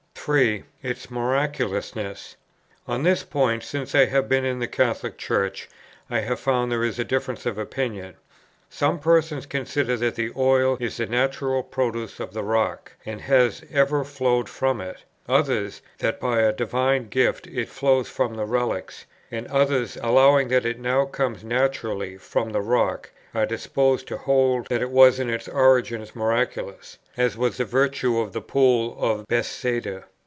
[0.23, 0.65] 3.
[0.83, 2.35] Its miraculousness.
[2.87, 5.67] On this point, since I have been in the Catholic Church,
[6.11, 8.13] I have found there is a difference of opinion.
[8.69, 13.63] Some persons consider that the oil is the natural produce of the rock, and has
[13.71, 19.07] ever flowed from it; others, that by a divine gift it flows from the relics;
[19.31, 24.67] and others, allowing that it now comes naturally from the rock, are disposed to hold
[24.67, 29.25] that it was in its origin miraculous, as was the virtue of the pool of
[29.27, 30.03] Bethsaida.